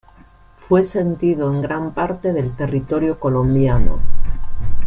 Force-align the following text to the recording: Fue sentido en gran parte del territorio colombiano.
Fue 0.57 0.81
sentido 0.81 1.53
en 1.53 1.61
gran 1.61 1.93
parte 1.93 2.33
del 2.33 2.55
territorio 2.55 3.19
colombiano. 3.19 3.99